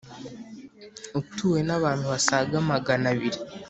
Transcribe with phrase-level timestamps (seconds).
[1.19, 3.39] utuwe n abantu basaga Magana abiri